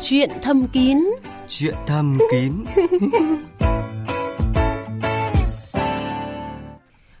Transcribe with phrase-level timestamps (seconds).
[0.00, 0.98] Chuyện thâm kín
[1.48, 2.52] Chuyện thâm kín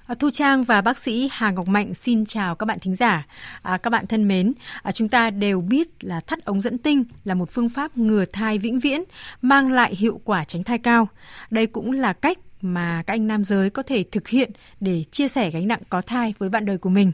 [0.06, 3.26] À, Thu Trang và bác sĩ Hà Ngọc Mạnh xin chào các bạn thính giả.
[3.62, 4.52] À, các bạn thân mến,
[4.82, 8.24] à, chúng ta đều biết là thắt ống dẫn tinh là một phương pháp ngừa
[8.24, 9.02] thai vĩnh viễn,
[9.42, 11.08] mang lại hiệu quả tránh thai cao.
[11.50, 14.50] Đây cũng là cách mà các anh nam giới có thể thực hiện
[14.80, 17.12] để chia sẻ gánh nặng có thai với bạn đời của mình.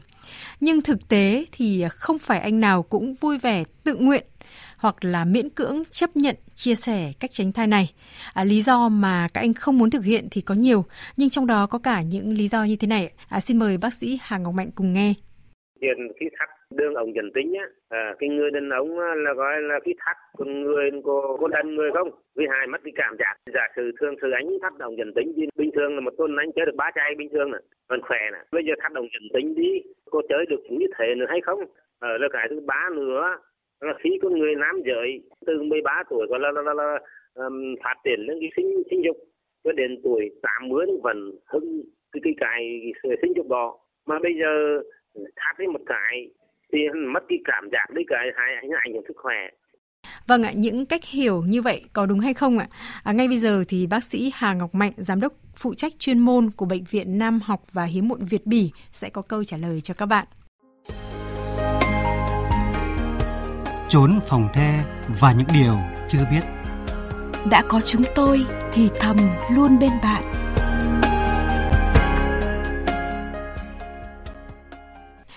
[0.59, 4.25] Nhưng thực tế thì không phải anh nào cũng vui vẻ tự nguyện
[4.77, 7.85] hoặc là miễn cưỡng chấp nhận chia sẻ cách tránh thai này.
[8.33, 10.85] À, lý do mà các anh không muốn thực hiện thì có nhiều,
[11.17, 13.11] nhưng trong đó có cả những lý do như thế này.
[13.29, 15.13] À, xin mời bác sĩ Hà Ngọc Mạnh cùng nghe.
[15.81, 19.61] Tiền khi thắt đường ống dẫn tính á, à, cái người đàn ông là gọi
[19.61, 22.09] là khi thắt, còn người có có đàn người không?
[22.35, 23.33] Vì hai mất cái cảm giác.
[23.53, 26.31] Giả sử thường sử anh thắt ống dẫn tính thì bình thường là một tuần
[26.37, 28.39] anh chơi được ba chai bình thường nè, còn khỏe nè.
[28.51, 29.71] Bây giờ thắt ống dẫn tính đi,
[30.11, 31.59] cô chơi được như thế nữa hay không?
[31.99, 33.21] Ờ, Ở là cái thứ ba nữa
[33.85, 36.99] là khi con người nam giới từ 13 tuổi gọi là, là, là, là
[37.33, 39.17] um, phát triển lên cái sinh sinh dục
[39.63, 44.33] cho đến tuổi 80 vẫn hưng cái cái cái, cái sinh dục đó mà bây
[44.41, 44.81] giờ
[45.13, 46.29] ừ, thắt đi một cái
[46.73, 46.79] thì
[47.13, 49.49] mất cái cảm giác đi cái hai ảnh hưởng sức khỏe
[50.27, 52.67] Vâng ạ, những cách hiểu như vậy có đúng hay không ạ?
[53.03, 56.19] À, ngay bây giờ thì bác sĩ Hà Ngọc Mạnh, giám đốc phụ trách chuyên
[56.19, 59.57] môn của Bệnh viện Nam học và Hiếm muộn Việt Bỉ sẽ có câu trả
[59.57, 60.25] lời cho các bạn.
[63.89, 64.83] Trốn phòng the
[65.19, 66.41] và những điều chưa biết
[67.49, 69.17] Đã có chúng tôi thì thầm
[69.51, 70.23] luôn bên bạn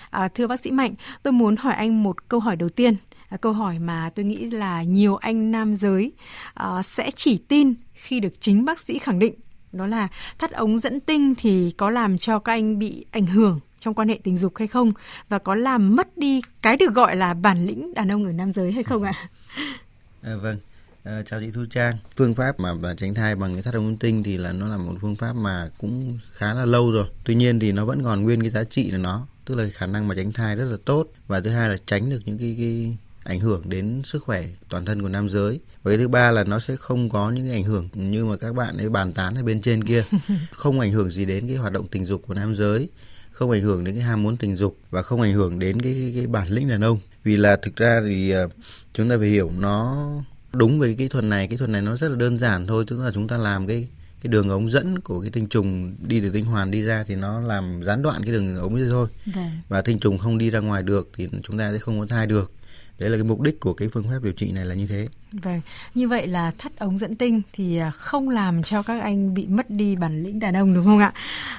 [0.09, 2.95] À, thưa bác sĩ Mạnh, tôi muốn hỏi anh một câu hỏi đầu tiên.
[3.29, 6.11] À, câu hỏi mà tôi nghĩ là nhiều anh nam giới
[6.53, 9.33] à, sẽ chỉ tin khi được chính bác sĩ khẳng định.
[9.71, 13.59] Đó là thắt ống dẫn tinh thì có làm cho các anh bị ảnh hưởng
[13.79, 14.93] trong quan hệ tình dục hay không
[15.29, 18.51] và có làm mất đi cái được gọi là bản lĩnh đàn ông ở nam
[18.51, 19.13] giới hay không ạ?
[20.21, 20.57] À, vâng.
[21.03, 21.97] À, chào chị Thu Trang.
[22.15, 24.77] Phương pháp mà, mà tránh thai bằng cái thắt ống tinh thì là nó là
[24.77, 27.07] một phương pháp mà cũng khá là lâu rồi.
[27.23, 29.85] Tuy nhiên thì nó vẫn còn nguyên cái giá trị của nó, tức là khả
[29.85, 32.55] năng mà tránh thai rất là tốt và thứ hai là tránh được những cái,
[32.57, 36.31] cái ảnh hưởng đến sức khỏe toàn thân của nam giới và cái thứ ba
[36.31, 39.13] là nó sẽ không có những cái ảnh hưởng như mà các bạn ấy bàn
[39.13, 40.03] tán ở bên trên kia
[40.51, 42.89] không ảnh hưởng gì đến cái hoạt động tình dục của nam giới
[43.39, 45.93] không ảnh hưởng đến cái ham muốn tình dục và không ảnh hưởng đến cái
[45.93, 46.99] cái, cái bản lĩnh đàn ông.
[47.23, 48.51] Vì là thực ra thì uh,
[48.93, 50.07] chúng ta phải hiểu nó
[50.53, 52.85] đúng với kỹ thuật này kỹ thuật này nó rất là đơn giản thôi.
[52.87, 53.87] Tức là chúng ta làm cái
[54.23, 57.15] cái đường ống dẫn của cái tinh trùng đi từ tinh hoàn đi ra thì
[57.15, 59.07] nó làm gián đoạn cái đường ống ấy thôi.
[59.25, 59.49] Vâng.
[59.69, 62.27] và tinh trùng không đi ra ngoài được thì chúng ta sẽ không có thai
[62.27, 62.51] được
[62.99, 65.07] đấy là cái mục đích của cái phương pháp điều trị này là như thế
[65.31, 65.61] Vâng,
[65.95, 69.47] như vậy là thắt ống dẫn tinh thì à, không làm cho các anh bị
[69.47, 71.13] mất đi bản lĩnh đàn ông đúng không ạ?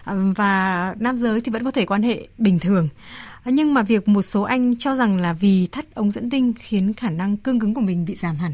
[0.05, 2.89] À, và nam giới thì vẫn có thể quan hệ bình thường.
[3.43, 6.53] À, nhưng mà việc một số anh cho rằng là vì thắt ống dẫn tinh
[6.59, 8.53] khiến khả năng cương cứng của mình bị giảm hẳn.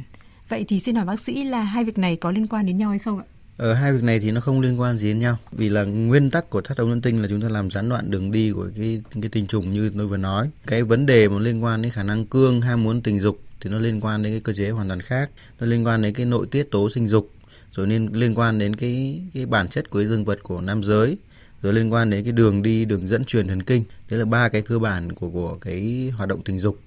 [0.48, 2.90] Vậy thì xin hỏi bác sĩ là hai việc này có liên quan đến nhau
[2.90, 3.24] hay không ạ?
[3.56, 6.30] Ở hai việc này thì nó không liên quan gì đến nhau vì là nguyên
[6.30, 8.68] tắc của thắt ống dẫn tinh là chúng ta làm gián đoạn đường đi của
[8.76, 10.50] cái cái tinh trùng như tôi vừa nói.
[10.66, 13.70] Cái vấn đề mà liên quan đến khả năng cương ham muốn tình dục thì
[13.70, 15.30] nó liên quan đến cái cơ chế hoàn toàn khác.
[15.60, 17.30] Nó liên quan đến cái nội tiết tố sinh dục,
[17.72, 20.82] rồi nên liên quan đến cái cái bản chất của cái dương vật của nam
[20.82, 21.18] giới,
[21.62, 24.48] rồi liên quan đến cái đường đi, đường dẫn truyền thần kinh đấy là ba
[24.48, 26.78] cái cơ bản của của cái hoạt động tình dục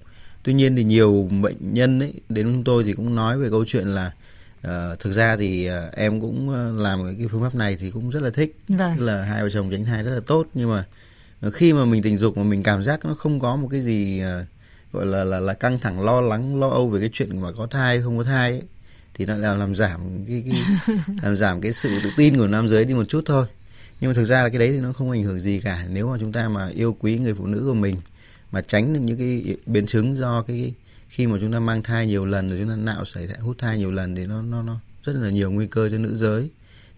[0.43, 3.65] tuy nhiên thì nhiều bệnh nhân ấy, đến chúng tôi thì cũng nói về câu
[3.67, 4.11] chuyện là
[4.67, 8.09] uh, thực ra thì uh, em cũng uh, làm cái phương pháp này thì cũng
[8.09, 8.55] rất là thích.
[8.67, 8.95] Vâng.
[8.97, 10.85] tức là hai vợ chồng tránh thai rất là tốt nhưng mà
[11.51, 14.21] khi mà mình tình dục mà mình cảm giác nó không có một cái gì
[14.91, 17.67] gọi là là là căng thẳng lo lắng lo âu về cái chuyện mà có
[17.67, 18.61] thai không có thai ấy,
[19.13, 20.61] thì nó làm làm giảm cái, cái
[21.23, 23.45] làm giảm cái sự tự tin của nam giới đi một chút thôi.
[24.01, 25.83] Nhưng mà thực ra là cái đấy thì nó không ảnh hưởng gì cả.
[25.89, 27.95] Nếu mà chúng ta mà yêu quý người phụ nữ của mình
[28.51, 30.73] mà tránh được những cái biến chứng do cái
[31.09, 33.57] khi mà chúng ta mang thai nhiều lần rồi chúng ta nạo xảy ra hút
[33.57, 36.49] thai nhiều lần thì nó nó nó rất là nhiều nguy cơ cho nữ giới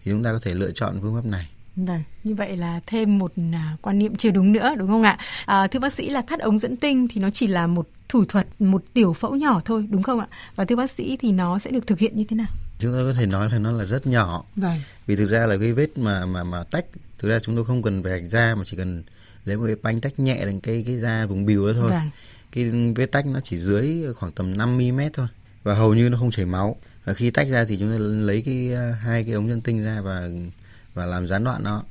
[0.04, 3.18] thì chúng ta có thể lựa chọn phương pháp này Vâng, như vậy là thêm
[3.18, 5.18] một à, quan niệm chưa đúng nữa đúng không ạ?
[5.46, 8.24] À, thưa bác sĩ là thắt ống dẫn tinh thì nó chỉ là một thủ
[8.24, 10.26] thuật, một tiểu phẫu nhỏ thôi đúng không ạ?
[10.56, 12.46] Và thưa bác sĩ thì nó sẽ được thực hiện như thế nào?
[12.78, 14.80] chúng tôi có thể nói là nó là rất nhỏ Vâng.
[15.06, 16.84] vì thực ra là cái vết mà mà mà tách
[17.18, 19.02] thực ra chúng tôi không cần phải rạch da mà chỉ cần
[19.44, 22.10] lấy một cái banh tách nhẹ đến cái cái da vùng bìu đó thôi Vâng
[22.52, 25.26] cái vết tách nó chỉ dưới khoảng tầm 5 mm thôi.
[25.62, 26.76] Và hầu như nó không chảy máu.
[27.04, 29.84] Và khi tách ra thì chúng ta lấy cái ờ, hai cái ống dẫn tinh
[29.84, 30.28] ra và
[30.94, 31.82] và làm gián đoạn nó.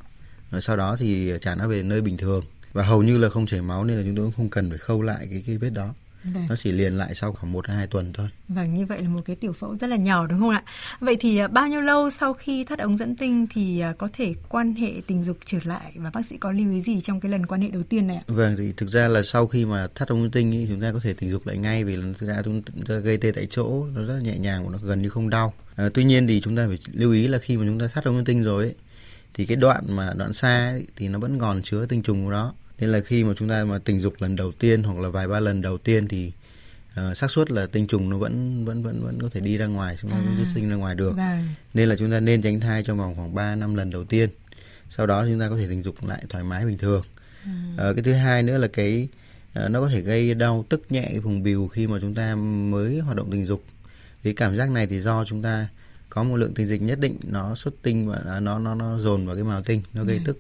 [0.52, 2.46] Rồi sau đó thì trả nó về nơi bình thường.
[2.74, 4.78] Và hầu như là không chảy máu nên là chúng tôi cũng không cần phải
[4.78, 5.94] khâu lại cái cái vết đó.
[6.24, 6.46] Vâng.
[6.50, 8.28] Nó chỉ liền lại sau khoảng 1 2 tuần thôi.
[8.48, 10.64] Vâng, như vậy là một cái tiểu phẫu rất là nhỏ đúng không ạ?
[11.00, 14.08] Vậy thì à, bao nhiêu lâu sau khi thắt ống dẫn tinh thì à, có
[14.14, 17.20] thể quan hệ tình dục trở lại và bác sĩ có lưu ý gì trong
[17.20, 18.24] cái lần quan hệ đầu tiên này ạ?
[18.28, 20.92] Vâng, thì thực ra là sau khi mà thắt ống dẫn tinh ý, chúng ta
[20.92, 23.86] có thể tình dục lại ngay vì thực ra chúng ta gây tê tại chỗ
[23.86, 25.54] nó rất là nhẹ nhàng và nó gần như không đau.
[25.76, 28.04] À, tuy nhiên thì chúng ta phải lưu ý là khi mà chúng ta thắt
[28.04, 28.76] ống dẫn tinh rồi ấy,
[29.34, 32.32] thì cái đoạn mà đoạn xa ấy, thì nó vẫn còn chứa tinh trùng của
[32.32, 35.10] nó nên là khi mà chúng ta mà tình dục lần đầu tiên hoặc là
[35.10, 36.32] vài ba lần đầu tiên thì
[37.00, 39.66] uh, xác suất là tinh trùng nó vẫn vẫn vẫn vẫn có thể đi ra
[39.66, 41.48] ngoài chúng ta à, vẫn sinh ra ngoài được vâng.
[41.74, 44.30] nên là chúng ta nên tránh thai trong vòng khoảng 3 năm lần đầu tiên
[44.90, 47.04] sau đó chúng ta có thể tình dục lại thoải mái bình thường
[47.46, 47.90] à.
[47.90, 49.08] uh, cái thứ hai nữa là cái
[49.66, 52.36] uh, nó có thể gây đau tức nhẹ cái vùng bìu khi mà chúng ta
[52.36, 53.64] mới hoạt động tình dục
[54.24, 55.68] thì cảm giác này thì do chúng ta
[56.10, 59.26] có một lượng tinh dịch nhất định nó xuất tinh và nó nó nó dồn
[59.26, 60.22] vào cái mào tinh nó gây ừ.
[60.26, 60.38] tức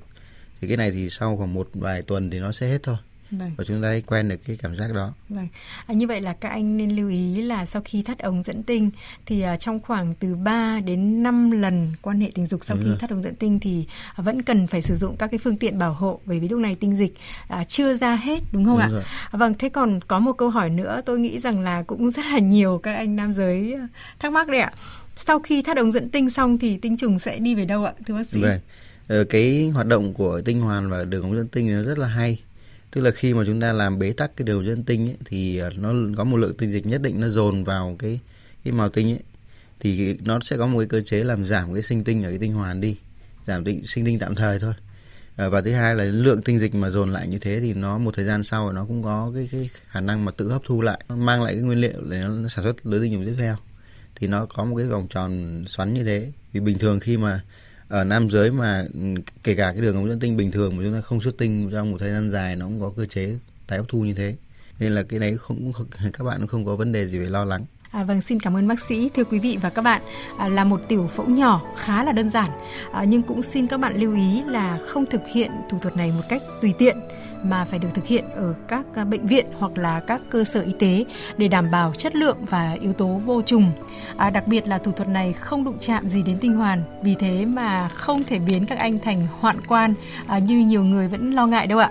[0.62, 2.98] thì cái này thì sau khoảng một vài tuần thì nó sẽ hết thôi
[3.32, 3.52] Vâng.
[3.58, 5.14] và chúng ta quen được cái cảm giác đó.
[5.30, 5.48] Vâng.
[5.86, 8.64] À, như vậy là các anh nên lưu ý là sau khi thắt ống dẫn
[8.64, 8.92] tinh
[9.26, 12.84] thì uh, trong khoảng từ 3 đến 5 lần quan hệ tình dục sau Đúng
[12.84, 12.98] khi rồi.
[13.00, 13.86] thắt ống dẫn tinh thì
[14.20, 16.60] uh, vẫn cần phải sử dụng các cái phương tiện bảo hộ bởi vì lúc
[16.60, 17.14] này tinh dịch
[17.62, 18.90] uh, chưa ra hết đúng không Đúng ạ?
[18.92, 19.04] Rồi.
[19.32, 22.26] À, vâng, thế còn có một câu hỏi nữa tôi nghĩ rằng là cũng rất
[22.26, 23.76] là nhiều các anh nam giới
[24.20, 24.72] thắc mắc đấy ạ.
[25.16, 27.94] Sau khi thắt ống dẫn tinh xong thì tinh trùng sẽ đi về đâu ạ,
[28.06, 28.42] thưa bác sĩ?
[28.42, 28.60] Vâng.
[29.08, 32.08] Ờ, cái hoạt động của tinh hoàn và đường ống dẫn tinh nó rất là
[32.08, 32.40] hay.
[32.92, 35.58] Tức là khi mà chúng ta làm bế tắc cái đường dẫn tinh ấy, thì
[35.58, 38.20] ờ, nó có một lượng tinh dịch nhất định nó dồn vào cái
[38.64, 39.20] cái màu tinh ấy.
[39.80, 42.40] Thì nó sẽ có một cái cơ chế làm giảm cái sinh tinh ở cái
[42.40, 42.98] tinh hoàn đi
[43.48, 44.74] giảm tinh sinh tinh tạm thời thôi.
[45.36, 47.98] Ờ, và thứ hai là lượng tinh dịch mà dồn lại như thế thì nó
[47.98, 50.82] một thời gian sau nó cũng có cái cái khả năng mà tự hấp thu
[50.82, 53.56] lại mang lại cái nguyên liệu để nó sản xuất lứa tinh trùng tiếp theo.
[54.16, 56.32] Thì nó có một cái vòng tròn xoắn như thế.
[56.54, 57.42] Vì bình thường khi mà
[57.92, 59.00] ở nam giới mà ừ,
[59.44, 61.70] kể cả cái đường ống dẫn tinh bình thường mà chúng ta không xuất tinh
[61.74, 63.36] trong một thời gian dài nó cũng có cơ chế
[63.68, 64.36] tái hấp thu như thế.
[64.80, 65.72] Nên là cái đấy không
[66.14, 67.66] các bạn không có vấn đề gì phải lo lắng.
[67.92, 69.10] À, vâng, xin cảm ơn bác sĩ.
[69.10, 70.02] Thưa quý vị và các bạn,
[70.38, 72.50] à, là một tiểu phẫu nhỏ khá là đơn giản,
[72.94, 76.12] à, nhưng cũng xin các bạn lưu ý là không thực hiện thủ thuật này
[76.12, 76.98] một cách tùy tiện
[77.44, 80.62] mà phải được thực hiện ở các à, bệnh viện hoặc là các cơ sở
[80.62, 81.06] y tế
[81.38, 83.72] để đảm bảo chất lượng và yếu tố vô trùng.
[84.18, 87.16] À, đặc biệt là thủ thuật này không đụng chạm gì đến tinh hoàn, vì
[87.16, 89.94] thế mà không thể biến các anh thành hoạn quan
[90.28, 91.90] à, như nhiều người vẫn lo ngại đâu ạ.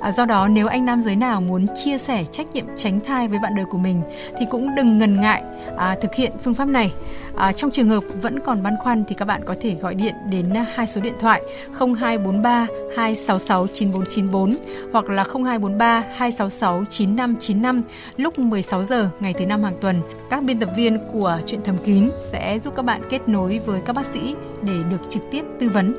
[0.00, 3.28] À, do đó nếu anh nam giới nào muốn chia sẻ trách nhiệm tránh thai
[3.28, 4.02] với bạn đời của mình
[4.38, 5.42] thì cũng đừng ngần ngại
[5.76, 6.92] à, thực hiện phương pháp này.
[7.36, 10.14] À, trong trường hợp vẫn còn băn khoăn thì các bạn có thể gọi điện
[10.30, 11.42] đến à, hai số điện thoại
[11.78, 12.66] 0243
[12.96, 14.56] 266 9494
[14.92, 17.82] hoặc là 0243 266 9595
[18.16, 20.02] lúc 16 giờ ngày thứ năm hàng tuần.
[20.30, 23.80] Các biên tập viên của Chuyện Thầm Kín sẽ giúp các bạn kết nối với
[23.86, 25.94] các bác sĩ để được trực tiếp tư vấn.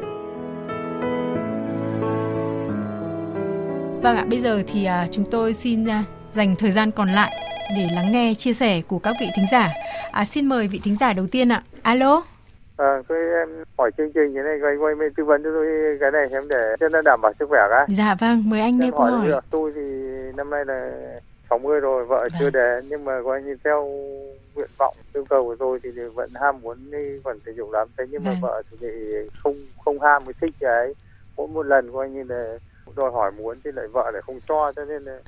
[4.02, 7.45] Vâng ạ, bây giờ thì à, chúng tôi xin à, dành thời gian còn lại
[7.76, 9.70] để lắng nghe chia sẻ của các vị thính giả.
[10.12, 11.64] À, xin mời vị thính giả đầu tiên ạ.
[11.82, 12.24] Alo.
[12.78, 16.12] À, tôi em hỏi chương trình cái này quay quay tư vấn cho tôi cái
[16.12, 17.86] này em để cho nó đảm bảo sức khỏe cái.
[17.98, 19.42] Dạ vâng, mời anh nêu câu hỏi.
[19.50, 19.82] Tôi thì
[20.36, 20.92] năm nay là
[21.50, 22.38] 60 rồi, vợ dạ.
[22.40, 23.90] chưa đẻ nhưng mà coi như theo
[24.56, 27.88] nguyện vọng yêu cầu của tôi thì vẫn ham muốn đi còn thể dục lắm
[27.98, 28.40] thế nhưng mà dạ.
[28.42, 28.88] vợ thì
[29.44, 29.54] không
[29.86, 30.94] không ham cái thích cái
[31.38, 32.58] mỗi một lần coi như là
[32.96, 35.20] đòi hỏi muốn thì lại vợ lại không cho cho nên là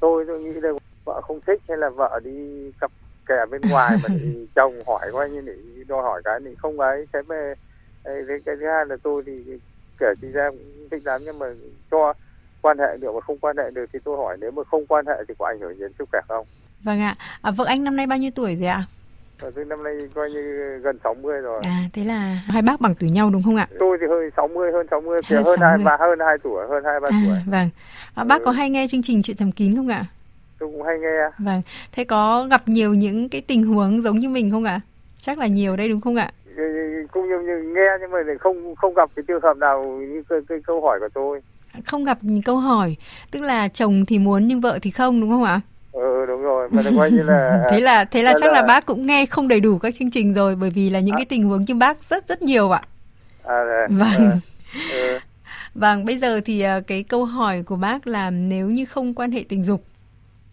[0.00, 0.70] tôi tôi nghĩ là
[1.04, 2.90] vợ không thích hay là vợ đi cặp
[3.26, 5.54] kè bên ngoài mà thì chồng hỏi coi như để
[5.88, 7.54] đòi hỏi cái thì không ấy thế mà
[8.04, 9.58] cái, cái thứ hai là tôi thì
[9.98, 11.46] kể chị ra cũng thích lắm nhưng mà
[11.90, 12.12] cho
[12.62, 15.06] quan hệ được mà không quan hệ được thì tôi hỏi nếu mà không quan
[15.06, 16.46] hệ thì có ảnh hưởng đến sức khỏe không
[16.84, 18.84] vâng ạ à, vợ anh năm nay bao nhiêu tuổi rồi ạ
[19.54, 21.60] tôi năm nay coi như gần 60 rồi.
[21.64, 23.68] À thế là hai bác bằng tuổi nhau đúng không ạ?
[23.78, 27.00] Tôi thì hơi 60 hơn 60 thì hơn 2 và hơn 2 tuổi, hơn 2
[27.00, 27.38] 3 à, tuổi.
[27.46, 27.70] Vâng.
[28.14, 28.44] À, bác ừ.
[28.44, 30.04] có hay nghe chương trình chuyện thầm kín không ạ?
[30.64, 31.30] Tôi cũng hay nghe.
[31.38, 31.62] Vâng.
[31.92, 34.80] Thế có gặp nhiều những cái tình huống giống như mình không ạ?
[35.20, 36.30] Chắc là nhiều đây đúng không ạ?
[37.12, 40.38] Cũng như, như nghe nhưng mà không không gặp cái trường hợp nào như cái,
[40.48, 41.40] cái câu hỏi của tôi.
[41.86, 42.96] Không gặp câu hỏi,
[43.30, 45.60] tức là chồng thì muốn nhưng vợ thì không đúng không ạ?
[45.92, 48.60] ừ đúng rồi mà coi như là thế là thế là, chắc là...
[48.60, 51.14] là bác cũng nghe không đầy đủ các chương trình rồi bởi vì là những
[51.14, 51.16] à.
[51.16, 52.82] cái tình huống như bác rất rất nhiều ạ
[53.42, 53.88] à, đấy.
[53.90, 54.38] vâng à.
[54.92, 55.18] ừ.
[55.74, 59.30] vâng bây giờ thì à, cái câu hỏi của bác là nếu như không quan
[59.30, 59.84] hệ tình dục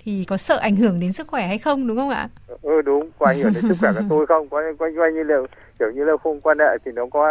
[0.05, 2.29] thì có sợ ảnh hưởng đến sức khỏe hay không đúng không ạ?
[2.61, 4.49] Ừ đúng, có ảnh hưởng đến sức khỏe của tôi không?
[4.49, 5.35] Có coi coi như là
[5.79, 7.27] kiểu như là không quan hệ thì nó có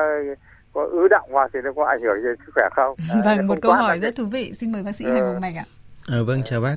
[0.73, 2.97] có ứ động hoặc thì nó có ảnh hưởng đến sức khỏe không?
[3.25, 4.53] À, vâng, một câu hỏi rất thú vị.
[4.59, 5.13] Xin mời bác sĩ ừ.
[5.13, 5.65] Hải Bồng Mạnh ạ.
[6.09, 6.77] À, vâng, chào bác.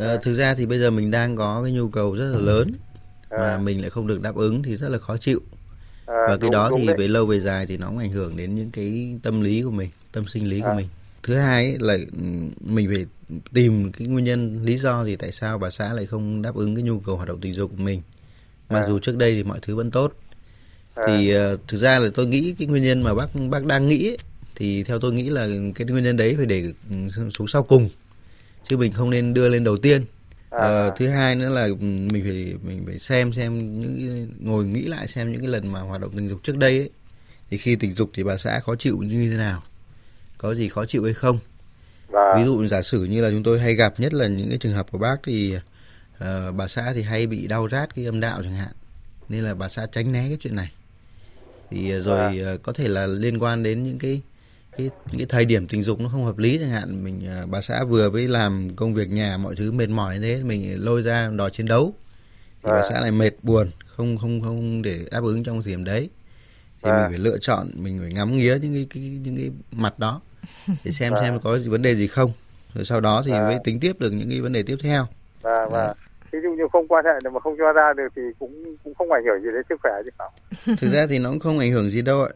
[0.00, 2.68] À, thực ra thì bây giờ mình đang có cái nhu cầu rất là lớn
[3.30, 3.38] à.
[3.38, 5.40] mà mình lại không được đáp ứng thì rất là khó chịu.
[6.06, 6.96] À, và cái đúng, đó đúng thì đấy.
[6.98, 9.70] về lâu về dài thì nó cũng ảnh hưởng đến những cái tâm lý của
[9.70, 10.68] mình, tâm sinh lý à.
[10.68, 10.86] của mình.
[11.26, 12.22] Thứ hai là ừ,
[12.60, 13.06] mình phải
[13.52, 16.74] tìm cái nguyên nhân lý do gì tại sao bà xã lại không đáp ứng
[16.74, 18.02] cái nhu cầu hoạt động tình dục của mình
[18.70, 18.86] mặc À.
[18.88, 20.12] dù trước đây thì mọi thứ vẫn tốt
[20.94, 21.02] À.
[21.06, 24.08] thì ờ, thực ra là tôi nghĩ cái nguyên nhân mà bác bác đang nghĩ
[24.10, 24.18] ấy,
[24.54, 27.88] thì theo tôi nghĩ là cái nguyên nhân đấy phải để ừ, xuống sau cùng
[28.62, 30.02] chứ mình không nên đưa lên đầu tiên
[30.50, 30.94] Ờ, À.
[30.98, 35.08] thứ hai nữa là ừ, mình phải mình phải xem xem những ngồi nghĩ lại
[35.08, 36.90] xem những cái lần mà hoạt động tình dục trước đây ấy
[37.50, 39.62] thì khi tình dục thì bà xã khó chịu như thế nào
[40.38, 41.38] có gì khó chịu hay không?
[42.08, 44.58] Và ví dụ giả sử như là chúng tôi hay gặp nhất là những cái
[44.58, 45.54] trường hợp của bác thì
[46.18, 48.72] ờ, bà xã thì hay bị đau rát cái âm đạo chẳng hạn.
[49.28, 50.72] Nên là bà xã tránh né cái chuyện này.
[51.70, 54.20] Thì ờ, rồi ờ, có thể là liên quan đến những cái
[54.76, 57.04] cái những cái thời điểm tình dục nó không hợp lý chẳng hạn.
[57.04, 60.40] Mình ờ, bà xã vừa với làm công việc nhà mọi thứ mệt mỏi thế
[60.44, 61.94] mình lôi ra đòi chiến đấu.
[62.62, 62.90] Thì bà Vâng.
[62.90, 66.08] xã lại mệt buồn không không không để đáp ứng trong thời điểm đấy
[66.82, 67.00] thì Vâng.
[67.02, 70.20] mình phải lựa chọn mình phải ngắm nghía những cái, cái những cái mặt đó
[70.84, 71.22] để xem Vâng.
[71.22, 72.32] xem có gì vấn đề gì không.
[72.74, 73.44] Rồi sau đó thì Vâng.
[73.44, 75.06] mới tính tiếp được những cái vấn đề tiếp theo.
[75.42, 75.94] Và và
[76.32, 79.12] ví dụ như không quan hệ mà không cho ra được thì cũng cũng không
[79.12, 80.76] ảnh hưởng gì đến sức khỏe chứ không?
[80.80, 82.30] Thực ra thì nó cũng không ảnh hưởng gì đâu ạ.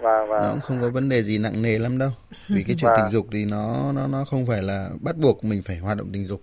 [0.00, 2.10] Và và nó cũng không có vấn đề gì nặng nề lắm đâu.
[2.48, 3.00] Vì cái chuyện Vâng.
[3.02, 6.08] tình dục thì nó nó nó không phải là bắt buộc mình phải hoạt động
[6.12, 6.42] tình dục.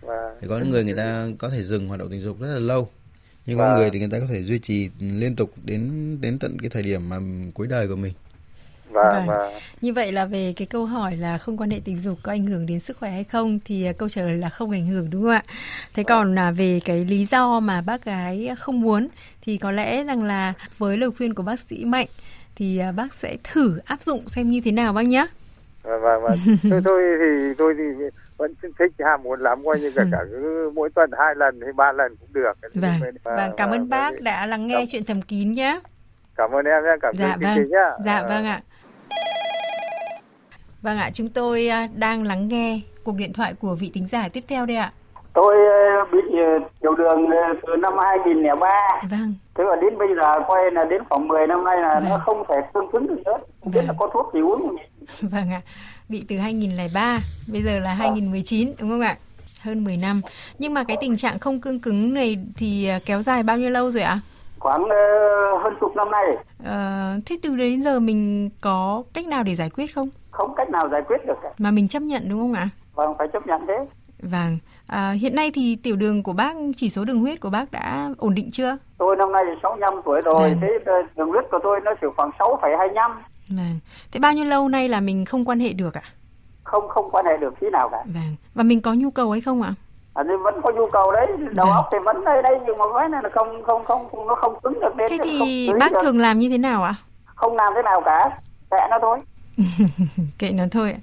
[0.00, 2.48] Và thì có những người người ta có thể dừng hoạt động tình dục rất
[2.52, 2.88] là lâu
[3.46, 3.78] nhưng có Vâng.
[3.78, 6.82] người thì người ta có thể duy trì liên tục đến đến tận cái thời
[6.82, 7.16] điểm mà
[7.54, 8.12] cuối đời của mình
[8.90, 9.26] và Vâng.
[9.26, 12.32] và Như vậy là về cái câu hỏi là không quan hệ tình dục có
[12.32, 14.86] ảnh hưởng đến sức khỏe hay không thì à, câu trả lời là không ảnh
[14.86, 15.44] hưởng đúng không ạ?
[15.94, 19.08] Thế còn là về cái lý do mà bác gái không muốn
[19.42, 22.06] thì có lẽ rằng là với lời khuyên của bác sĩ Mạnh
[22.56, 25.26] thì à, bác sẽ thử áp dụng xem như thế nào bác nhé.
[25.82, 26.36] và và, và.
[26.70, 27.82] tôi tôi thì tôi thì
[28.38, 31.72] vẫn thích ham muốn lắm coi như cả cả cứ mỗi tuần hai lần hay
[31.72, 32.92] ba lần cũng được Vâng,
[33.24, 35.80] Và- vâng cảm ơn và- bác đã lắng nghe Cảm- chuyện thầm kín nhé.
[36.36, 38.60] cảm ơn em nhé cảm Dạ ơn vâng, trình nhá dạ À, vâng ạ.
[40.82, 44.28] Vâng ạ, chúng tôi à, đang lắng nghe cuộc điện thoại của vị thính giả
[44.32, 44.92] tiếp theo đây ạ.
[45.32, 48.68] Tôi ờ, bị ờ, tiểu đường ờ, từ năm 2003
[49.10, 52.10] Vâng, Thế mà đến bây giờ quay là đến khoảng 10 năm nay là nó
[52.10, 52.20] Vâng.
[52.24, 53.86] không thể cương cứng được nữa Không biết Vâng.
[53.86, 54.82] là có thuốc gì uống không nhỉ?
[55.22, 55.60] vâng ạ.
[56.08, 57.18] Bị từ 2003,
[57.52, 59.16] bây giờ là 2019 đúng không ạ?
[59.60, 60.20] Hơn 10 năm.
[60.58, 63.70] Nhưng mà cái tình trạng không cương cứng này thì à, kéo dài bao nhiêu
[63.70, 64.20] lâu rồi ạ?
[64.58, 64.96] Khoảng ờ,
[65.62, 66.24] hơn chục năm nay
[66.64, 70.08] Ờ, thế từ đến giờ mình có cách nào để giải quyết không?
[70.30, 72.68] Không cách nào giải quyết được Mà mình chấp nhận đúng không ạ?
[72.94, 73.76] Vâng phải chấp nhận thế
[74.22, 74.58] Vâng.
[74.86, 78.10] À, hiện nay thì tiểu đường của bác, chỉ số đường huyết của bác đã
[78.18, 78.76] ổn định chưa?
[78.98, 80.58] Tôi năm nay 65 tuổi rồi Vâng.
[80.60, 83.10] Thế ờ, đường huyết của tôi nó chỉ khoảng 6,25
[83.48, 83.78] Vâng.
[84.12, 86.02] Thế bao nhiêu lâu nay là mình không quan hệ được ạ?
[86.64, 88.36] Không không quan hệ được tí nào cả Vâng.
[88.54, 89.74] Và mình có nhu cầu hay không ạ?
[90.14, 91.76] à, nên vẫn có nhu cầu đấy Đầu Vâng.
[91.76, 94.60] óc thì vẫn đây đây Nhưng mà cái này là không không không nó không
[94.62, 95.98] cứng được lên Thế thì bác được.
[96.02, 96.94] thường làm như thế nào ạ?
[97.24, 98.38] Không làm thế nào cả
[98.70, 99.18] Kệ nó thôi
[100.38, 101.00] Kệ nó thôi ạ.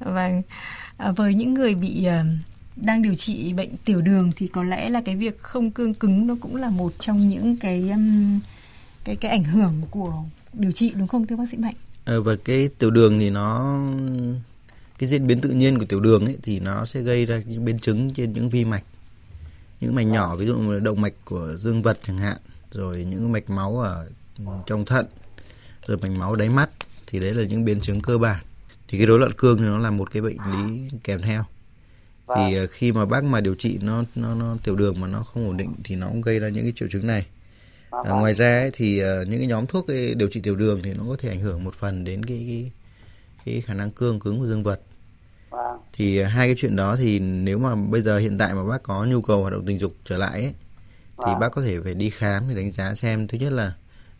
[0.00, 0.14] Vâng.
[0.14, 0.42] Vâng.
[0.96, 2.18] À, với những người bị ờ,
[2.76, 6.26] đang điều trị bệnh tiểu đường thì có lẽ là cái việc không cương cứng
[6.26, 8.40] nó cũng là một trong những cái um,
[9.04, 10.12] cái cái ảnh hưởng của
[10.52, 11.74] điều trị đúng không thưa bác sĩ Mạnh?
[12.04, 13.78] Ờ, và cái tiểu đường thì nó
[14.98, 17.64] cái diễn biến tự nhiên của tiểu đường ấy thì nó sẽ gây ra những
[17.64, 18.84] biến chứng trên những vi mạch.
[19.80, 22.36] Những mạch nhỏ ví dụ như là động mạch của dương vật chẳng hạn
[22.72, 24.10] rồi những mạch máu ở
[24.66, 25.06] trong thận
[25.86, 26.70] rồi mạch máu đáy mắt
[27.06, 28.44] thì đấy là những biến chứng cơ bản.
[28.88, 31.44] Thì cái rối loạn cương thì nó là một cái bệnh lý kèm theo.
[32.36, 35.22] Thì ờ, khi mà bác mà điều trị nó nó nó tiểu đường mà nó
[35.22, 37.26] không ổn định thì nó cũng gây ra những cái triệu chứng này
[37.90, 40.82] À, ngoài ra ấy, thì ờ, những cái nhóm thuốc ấy, điều trị tiểu đường
[40.82, 42.70] thì nó có thể ảnh hưởng một phần đến cái cái
[43.44, 44.80] cái khả năng cương cứng của dương vật.
[45.50, 45.80] Vâng.
[45.92, 48.82] Thì ờ, hai cái chuyện đó thì nếu mà bây giờ hiện tại mà bác
[48.82, 50.54] có nhu cầu hoạt động tình dục trở lại ấy,
[51.26, 51.38] thì Vâng.
[51.38, 53.72] bác có thể phải đi khám để đánh giá xem thứ nhất là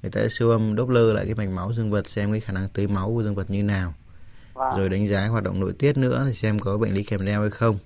[0.02, 2.68] người ta siêu âm Doppler lại cái mạch máu dương vật xem cái khả năng
[2.68, 3.94] tưới máu của dương vật như nào
[4.54, 4.76] Vâng.
[4.76, 7.40] rồi đánh giá hoạt động nội tiết nữa thì xem có bệnh lý kèm theo
[7.40, 7.78] hay không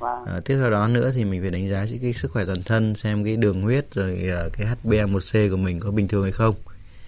[0.00, 2.94] À, tiếp theo đó nữa thì mình phải đánh giá cái, sức khỏe toàn thân
[2.94, 6.54] xem cái đường huyết rồi à, cái HbA1c của mình có bình thường hay không.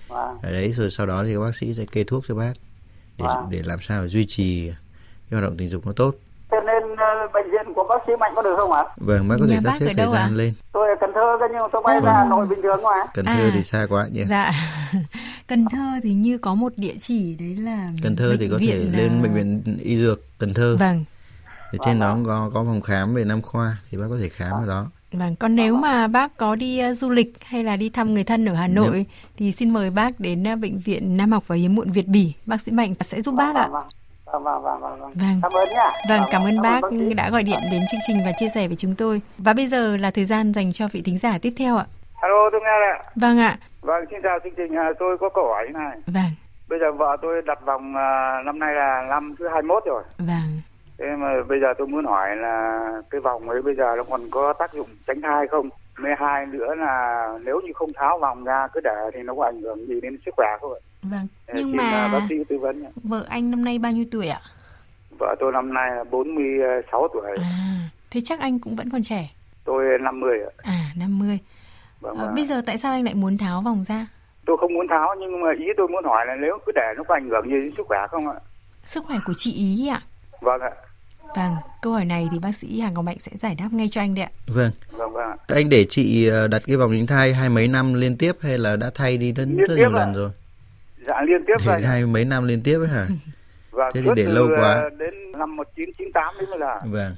[0.08, 0.38] Vâng.
[0.42, 2.52] Ở đấy rồi sau đó thì các bác sĩ sẽ kê thuốc cho bác
[3.18, 3.46] để Vâng.
[3.50, 6.14] để làm sao duy trì cái hoạt động tình dục nó tốt.
[6.50, 8.84] Thế nên ờ, bệnh viện của bác sĩ Mạnh có được không ạ?
[8.96, 10.54] Vâng, bác có thể sắp xếp thời gian lên.
[10.72, 13.06] Tôi ở Cần Thơ cơ nhưng mà tôi bay ra Hà Nội bình thường mà.
[13.14, 13.34] Cần À.
[13.34, 14.24] Thơ thì xa quá nhỉ.
[14.28, 14.52] Dạ.
[15.48, 18.58] Cần Thơ thì như có một địa chỉ đấy là Cần Thơ thì bệnh có
[18.58, 20.76] thể viện, lên à, bệnh viện y dược Cần Thơ.
[20.80, 21.04] Vâng.
[21.72, 24.52] Ở trên đó có có phòng khám về nam khoa thì bác có thể khám
[24.52, 24.86] ở đó.
[25.12, 28.24] Vâng, còn nếu mà bác có đi uh, du lịch hay là đi thăm người
[28.24, 31.56] thân ở Hà Nội thì xin mời bác đến uh, bệnh viện Nam học và
[31.56, 33.68] hiếm muộn Việt Bỉ, bác sĩ Mạnh sẽ giúp bác ạ.
[33.72, 33.84] Vâng,
[34.26, 35.10] vâng, vâng, vâng, vâng, vâng.
[35.14, 35.40] Vâng.
[35.42, 35.90] Cảm ơn nhá.
[36.08, 36.80] Vâng, cảm ơn bác
[37.16, 39.22] đã gọi điện đến chương trình và chia sẻ với chúng tôi.
[39.38, 41.86] Và bây giờ là thời gian dành cho vị thính giả tiếp theo ạ.
[42.20, 43.58] alo tôi nghe ạ Vâng ạ.
[43.80, 46.30] vâng xin chào chương trình à, tôi có câu hỏi thế này Vâng.
[46.68, 48.10] bây giờ vợ tôi đặt vòng à,
[48.46, 50.02] năm nay là năm thứ 21 rồi.
[50.18, 50.60] Vâng.
[51.00, 52.80] Thế mà bây giờ tôi muốn hỏi là
[53.10, 55.68] cái vòng ấy bây giờ nó còn có tác dụng tránh thai không?
[55.98, 59.44] Mấy hai nữa là nếu như không tháo vòng ra cứ để thì nó có
[59.44, 60.80] ảnh hưởng gì đến sức khỏe không ạ?
[61.02, 61.26] Vâng.
[61.54, 62.84] Nhưng mà à, bác sĩ tư vấn.
[63.04, 64.40] vợ anh năm nay bao nhiêu tuổi ạ?
[65.18, 69.30] Vợ tôi năm nay là 46 tuổi, À, thế chắc anh cũng vẫn còn trẻ.
[69.64, 70.50] tôi 50 ạ.
[70.62, 71.38] À, 50.
[72.00, 74.06] Vâng, À, bây giờ tại sao anh lại muốn tháo vòng ra?
[74.46, 77.02] Tôi không muốn tháo nhưng mà ý tôi muốn hỏi là nếu cứ để nó
[77.02, 78.34] có ảnh hưởng gì đến sức khỏe không ạ?
[78.84, 80.02] Sức khỏe của chị ý ạ?
[80.40, 80.70] Vâng ạ.
[81.36, 84.00] Vâng, câu hỏi này thì bác sĩ Hà Ngọc Mạnh sẽ giải đáp ngay cho
[84.00, 84.30] anh đấy ạ.
[84.46, 84.70] Vâng.
[84.92, 85.36] Vâng vâng ạ.
[85.48, 88.58] Anh để chị ờ, đặt cái vòng tránh thai hai mấy năm liên tiếp hay
[88.58, 89.98] là đã thay đi rất, Liên rất tiếp nhiều ạ.
[89.98, 90.30] lần rồi?
[91.06, 91.82] Dạ liên tiếp rồi.
[91.82, 93.06] hai mấy năm liên tiếp ấy hả?
[93.70, 94.72] Và Thế thì để lâu quá.
[94.74, 96.80] ờ, Đến năm 1998 đấy mới là.
[96.86, 97.12] Vâng.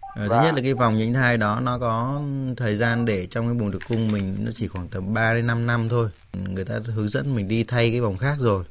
[0.00, 0.44] Ờ, thứ Vâng.
[0.44, 2.20] nhất là cái vòng tránh thai đó nó có
[2.56, 5.46] thời gian để trong cái buồng tử cung mình nó chỉ khoảng tầm 3 đến
[5.46, 6.08] 5 năm thôi.
[6.48, 8.64] Người ta hướng dẫn mình đi thay cái vòng khác rồi.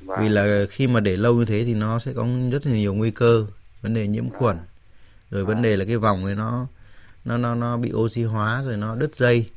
[0.00, 0.18] Vâng.
[0.22, 2.94] Vì là khi mà để lâu như thế thì nó sẽ có rất là nhiều
[2.94, 3.46] nguy cơ,
[3.82, 4.56] vấn đề nhiễm khuẩn.
[5.30, 6.66] Rồi vấn đề là cái vòng ấy nó
[7.24, 9.50] nó nó nó bị oxy hóa rồi nó đứt dây.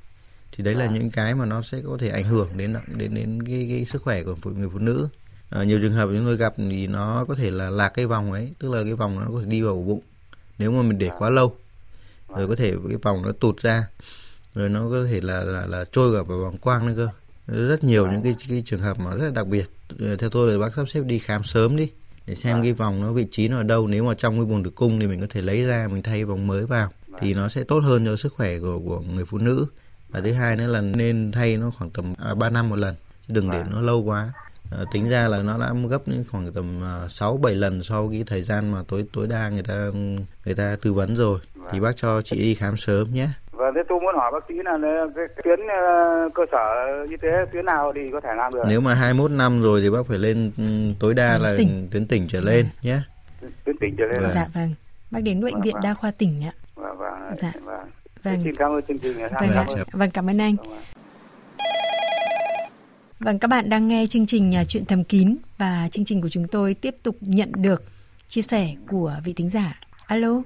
[0.51, 3.43] Thì đấy là những cái mà nó sẽ có thể ảnh hưởng đến đến đến
[3.43, 5.07] cái, cái sức khỏe của phụ- người phụ nữ.
[5.49, 8.31] Ờ, nhiều trường hợp chúng tôi gặp thì nó có thể là lạc cái vòng
[8.31, 10.01] ấy, tức là cái vòng nó có thể đi vào bụng
[10.57, 11.55] nếu mà mình để quá lâu.
[12.35, 13.87] Rồi có thể cái vòng nó tụt ra.
[14.55, 17.07] Rồi nó có thể là là, là trôi cả vào vòng quang nữa cơ.
[17.67, 19.69] Rất nhiều những cái, cái trường hợp mà rất là đặc biệt.
[19.99, 21.91] Ờ, Theo tôi là bác sắp xếp đi khám sớm đi
[22.27, 23.87] để xem cái vòng nó vị trí nó ở đâu.
[23.87, 26.25] Nếu mà trong cái buồng tử cung thì mình có thể lấy ra mình thay
[26.25, 26.89] vòng mới vào
[27.19, 29.65] thì nó sẽ tốt hơn cho sức khỏe của của người phụ nữ.
[30.09, 32.95] Và thứ hai nữa là nên thay nó khoảng tầm à, 3 năm một lần
[33.27, 34.33] chứ đừng để nó lâu quá.
[34.71, 36.01] Ờ, tính ra là nó đã gấp
[36.31, 39.49] khoảng tầm à, sáu bảy lần so với cái thời gian mà tối tối đa
[39.49, 39.91] người ta
[40.45, 41.39] người ta tư vấn rồi
[41.71, 43.29] thì bác cho chị đi khám sớm nhé.
[43.75, 44.77] Thế tôi muốn hỏi bác sĩ là
[45.15, 46.57] cái tuyến ờ, cơ sở
[47.09, 48.63] y tế tuyến nào thì có thể làm được?
[48.67, 50.63] Nếu mà 21 năm rồi thì bác phải lên ừ,
[50.99, 51.87] tối đa Tuyến là tỉnh.
[51.91, 52.97] tuyến tỉnh trở lên nhé.
[53.65, 54.21] Tuyến tỉnh trở lên.
[54.21, 54.31] Vâng.
[54.33, 54.73] Dạ vâng.
[55.11, 55.83] Bác đến bệnh Vâng, viện vâng.
[55.83, 56.53] đa khoa tỉnh ạ.
[56.75, 57.13] Vâng vâng.
[57.41, 57.53] Dạ.
[57.63, 57.89] Vâng.
[58.23, 58.41] Vâng.
[58.43, 59.17] Xin cảm ơn chương trình.
[59.17, 59.65] Vâng, Cảm ạ.
[59.67, 59.77] ơn.
[59.91, 60.55] vâng cảm ơn anh.
[60.55, 60.81] Vâng, vâng.
[63.19, 66.29] Vâng, các bạn đang nghe chương trình à, Chuyện thầm kín và chương trình của
[66.29, 67.83] chúng tôi tiếp tục nhận được
[68.27, 69.79] chia sẻ của vị thính giả.
[70.07, 70.41] Alo,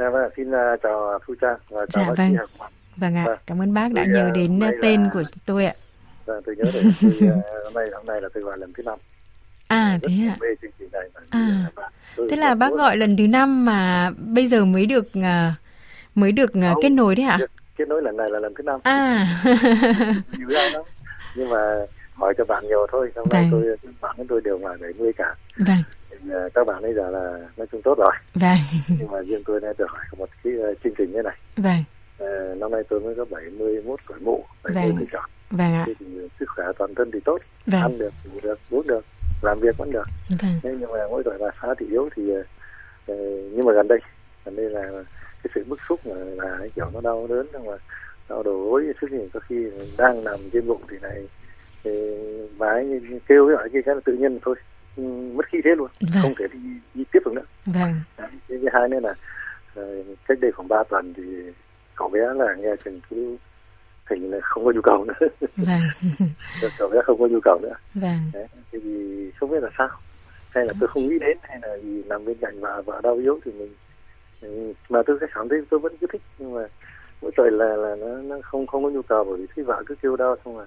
[0.00, 2.36] Dạ vâng, xin ờ, chào Thu Trang và chào Dạ, bác vâng.
[2.58, 2.70] Hoàng.
[2.96, 3.38] vâng ạ, Vâng.
[3.46, 5.74] cảm ơn bác đã Thì, nhớ à, đến à, tên là- của tôi ạ.
[6.26, 6.64] Vâng, tôi nhớ
[7.44, 8.98] ờ, hôm nay hôm nay là tôi gọi lần thứ năm.
[9.68, 10.36] À Rất thế ạ.
[10.40, 11.08] mê chương trình này.
[11.14, 11.70] bởi vì, À.
[12.16, 15.54] tôi Thế là bác gọi lần thứ năm mà bây giờ mới được à,
[16.14, 16.82] mới được à, Không.
[16.82, 17.38] kết nối đấy ạ?
[17.76, 18.80] Kết- nối lần này là lần thứ năm.
[18.84, 19.26] À.
[20.38, 20.82] nhiều ra lắm
[21.34, 21.58] nhưng mà
[22.14, 23.62] hỏi cho bạn nhiều thôi hôm nay Vâng.
[23.80, 25.82] tôi bạn tôi đều là 70 cả vâng,
[26.54, 28.12] các bạn bây giờ là nói chung tốt rồi.
[28.34, 28.58] Vâng,
[28.98, 31.36] nhưng mà riêng tôi đã được hỏi một cái ờ, chương trình như này.
[31.56, 31.84] Vâng,
[32.18, 35.22] Ờ, năm nay tôi mới có 71 tuổi mụ 70 Vâng.
[35.50, 36.06] vâng ạ, thì
[36.40, 37.38] sức khỏe toàn thân thì tốt.
[37.66, 39.04] Vâng, ăn được ngủ được uống được
[39.42, 40.08] làm việc vẫn được.
[40.28, 42.42] Vâng, nhưng mà mỗi tuổi bà xã thì yếu thì ờ,
[43.06, 43.14] ờ,
[43.52, 43.98] nhưng mà gần đây
[44.44, 45.04] gần đây là
[45.42, 47.72] cái sự bức xúc là, là cái kiểu nó đau đớn nhưng mà
[48.28, 49.66] đau đầu gối sức thì có khi
[49.98, 51.26] đang nằm trên bụng thì này
[51.84, 51.90] thì
[52.58, 54.54] bà ấy kêu cái hỏi kia cái là tự nhiên thôi
[55.36, 56.22] mất khí thế luôn Vâng.
[56.22, 56.58] không thể đi,
[56.94, 57.44] đi tiếp được nữa.
[57.66, 58.28] Vâng, Đấy.
[58.48, 59.14] thứ hai nữa là
[59.74, 61.22] ờ, cách đây khoảng 3 tuần thì
[61.94, 63.36] cậu bé là nghe chừng cứ
[64.10, 65.28] hình là không có nhu cầu nữa.
[65.56, 65.80] Vâng,
[66.78, 67.74] cậu bé không có nhu cầu nữa.
[67.94, 68.46] Vâng, Đấy.
[68.72, 68.80] Thì
[69.40, 69.88] không biết là sao.
[70.50, 73.14] Hay là tôi không nghĩ đến hay là vì nằm bên cạnh vợ vợ đau
[73.16, 73.74] yếu thì mình
[74.88, 76.60] mà tôi cảm thấy tôi vẫn cứ thích nhưng mà
[77.22, 79.82] mỗi tội là là nó, nó không không có nhu cầu bởi vì thấy vợ
[79.86, 80.66] cứ kêu đau xong rồi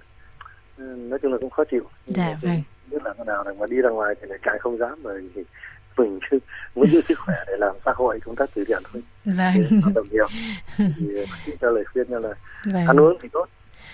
[0.77, 1.83] ừ, nói chung là cũng khó chịu.
[2.05, 2.61] Dạ vâng,
[2.93, 5.21] biết là cái nào là mà đi ra ngoài thì lại càng không dám bởi
[5.33, 5.43] vì
[5.97, 6.39] mình cứ
[6.75, 9.53] muốn giữ sức khỏe để làm xã hội công tác từ thiện thôi vâng,
[9.85, 10.27] Thế động nhiều
[10.77, 11.07] thì
[11.45, 12.33] sĩ cho lời khuyên là
[12.73, 12.97] ăn vâng.
[12.97, 13.45] uống thì tốt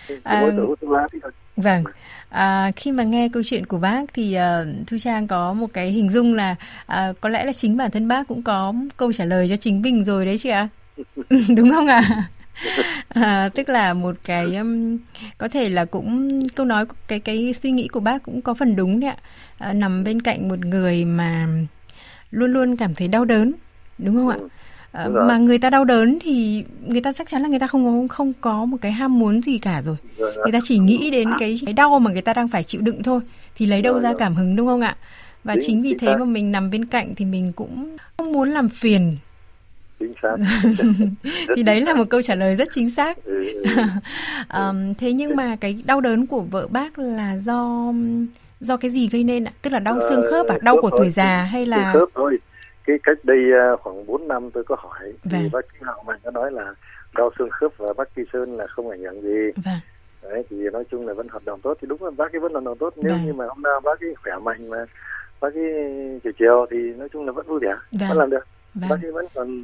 [0.07, 1.83] Thì À, hút thuốc lá thì thôi Vâng.
[2.29, 5.91] À, khi mà nghe câu chuyện của bác thì uh, Thu Trang có một cái
[5.91, 9.25] hình dung là à, có lẽ là chính bản thân bác cũng có câu trả
[9.25, 10.67] lời cho chính mình rồi đấy chị ạ.
[11.57, 12.03] Đúng không ạ?
[12.09, 12.23] À,
[13.55, 14.97] tức là một cái um,
[15.37, 18.75] có thể là cũng câu nói cái cái suy nghĩ của bác cũng có phần
[18.75, 19.17] đúng đấy ạ.
[19.57, 21.47] À, nằm bên cạnh một người mà
[22.31, 23.53] luôn luôn cảm thấy đau đớn,
[23.97, 24.37] đúng không ạ?
[24.39, 24.47] Ừ,
[24.91, 28.07] À, mà người ta đau đớn thì người ta chắc chắn là người ta không
[28.09, 29.95] có không có một cái ham muốn gì cả rồi.
[30.17, 33.03] Người ta chỉ nghĩ đến cái cái đau mà người ta đang phải chịu đựng
[33.03, 33.19] thôi
[33.55, 34.97] thì lấy đâu ra cảm hứng đúng không ạ?
[35.43, 38.69] Và Chính- vì thế mà mình nằm bên cạnh thì mình cũng không muốn làm
[38.69, 39.13] phiền
[39.99, 40.35] chính xác.
[41.55, 43.23] Thì đấy là một câu trả lời rất chính xác.
[43.23, 43.69] Ừ, ừ.
[44.47, 47.93] Ờm, thế nhưng mà cái đau đớn của vợ bác là do
[48.59, 49.51] do cái gì gây nên ạ?
[49.61, 50.57] Tức là đau Ờ, xương khớp à?
[50.61, 52.37] Đau của tuổi già hay là khớp thôi.
[52.87, 55.41] Cái cách đây à, khoảng 4 năm tôi có hỏi Vâng.
[55.43, 56.73] thì bác sĩ Hạo Mạnh có nói là
[57.17, 59.61] đau xương khớp và Parkinson là không ảnh hưởng gì.
[59.65, 59.79] Vâng.
[60.23, 61.77] Đấy thì nói chung là vẫn hoạt động tốt.
[61.81, 62.93] Thì đúng là bác ấy vẫn hoạt động tốt.
[62.97, 63.25] Nếu Vâng.
[63.25, 64.77] như mà hôm nào bác ấy khỏe mạnh mà
[65.41, 65.63] bác ấy
[66.23, 68.09] chiều chiều thì nói chung là vẫn vui vẻ Vâng.
[68.09, 68.89] vẫn làm được Vâng.
[68.89, 69.63] bác ấy vẫn còn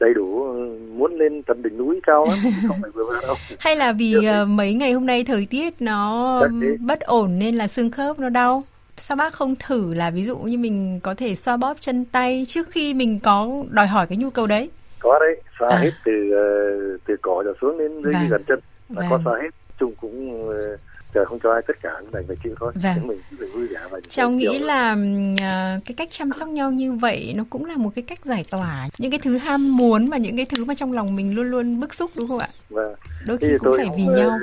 [0.00, 3.76] đầy đủ ừ, muốn lên tận đỉnh núi cao lắm không phải vừa đâu Hay
[3.76, 6.40] là vì ờ, mấy ngày hôm nay thời tiết nó
[6.80, 8.62] bất ổn nên là xương khớp nó đau?
[8.96, 12.44] Sao bác không thử là ví dụ như mình có thể xoa bóp chân tay
[12.48, 14.70] trước khi mình có đòi hỏi cái nhu cầu đấy?
[14.98, 15.78] có đấy xoa À.
[15.78, 18.28] hết từ ờ, từ cổ trở xuống đến dưới Vâng.
[18.28, 18.58] gần chân
[18.94, 19.20] là có Vâng.
[19.24, 20.76] xoa hết chung cũng ờ,
[21.16, 23.06] trời không cho ai tất cả cũng phải chịu thôi Vâng.
[23.08, 24.96] mình phải vui vẻ và Cháu nghĩ là
[25.40, 28.42] ờ, cái cách chăm sóc nhau như vậy nó cũng là một cái cách giải
[28.50, 31.50] tỏa những cái thứ ham muốn và những cái thứ mà trong lòng mình luôn
[31.50, 32.48] luôn bức xúc đúng không ạ?
[32.70, 32.94] Vâng.
[33.26, 34.38] Đôi khi thì cũng phải vì ờ, nhau.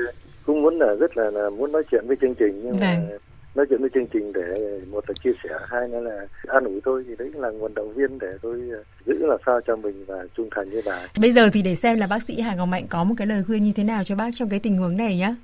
[0.45, 3.17] cũng muốn là rất là, là muốn nói chuyện với chương trình nhưng mà Vâng.
[3.55, 6.81] nói chuyện với chương trình để một là chia sẻ hai nữa là an ủi
[6.81, 10.05] tôi thì đấy là nguồn động viên để tôi ờ, giữ làm sao cho mình
[10.07, 12.67] và trung thành với bà Bây giờ thì để xem là bác sĩ Hà Ngọc
[12.67, 14.97] Mạnh có một cái lời khuyên như thế nào cho bác trong cái tình huống
[14.97, 15.36] này nhá.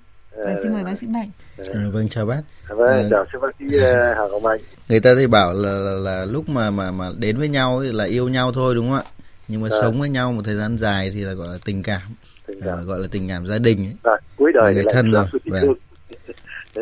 [0.45, 1.32] Vâng, xin mời bác sĩ Mạnh.
[1.58, 3.08] Ừ, vâng chào bác vâng Ờ.
[3.10, 6.25] chào sư bác sĩ ờ, Hà Ngọc Mạnh người ta thì bảo là, là, là
[6.25, 9.04] lúc mà mà mà đến với nhau ấy là yêu nhau thôi đúng không ạ
[9.47, 9.82] nhưng mà Vâng.
[9.82, 12.02] sống với nhau một thời gian dài thì là gọi là tình cảm
[12.47, 13.93] tình à, cảm gọi là tình cảm gia đình ấy.
[14.04, 15.73] Và cuối đời người thân là rồi, vâng.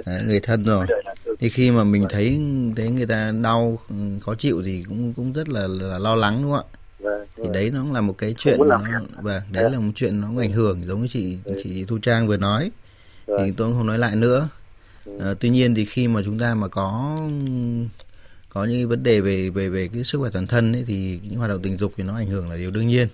[0.06, 0.86] Đấy, người thân rồi
[1.40, 2.42] thì khi mà mình thấy
[2.76, 3.80] thấy người ta đau
[4.22, 7.44] khó chịu thì cũng cũng rất là, là lo lắng đúng không ạ Vâng, thì
[7.44, 7.52] vâng.
[7.52, 8.80] đấy nó cũng là một cái chuyện nó,
[9.22, 11.56] vâng đấy là một chuyện nó ảnh hưởng giống như chị Ừ.
[11.64, 12.72] chị Thu Trang vừa nói
[13.28, 13.54] thì Vâng.
[13.54, 14.50] tôi cũng không nói lại nữa
[15.06, 15.18] Ừ.
[15.20, 17.18] Ờ, tuy nhiên thì khi mà chúng ta mà có
[18.50, 21.20] có những cái vấn đề về về về cái sức khỏe toàn thân ấy, thì
[21.24, 23.08] những hoạt động tình dục thì nó ảnh hưởng là điều đương nhiên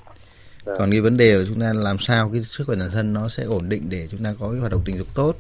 [0.64, 0.76] Vâng.
[0.80, 3.28] còn cái vấn đề là chúng ta làm sao cái sức khỏe toàn thân nó
[3.28, 5.36] sẽ ổn định để chúng ta có cái hoạt động tình dục tốt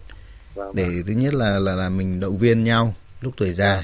[0.55, 1.03] Vâng, để vâng.
[1.07, 3.83] thứ nhất là là là mình động viên nhau lúc tuổi già